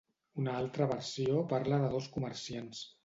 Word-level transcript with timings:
Una 0.43 0.53
altra 0.61 0.87
versió 0.93 1.43
parla 1.53 1.79
de 1.85 1.93
dos 1.97 2.09
comerciants. 2.17 2.81